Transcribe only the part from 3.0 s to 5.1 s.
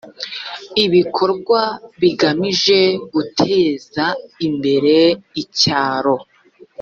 guteza imbere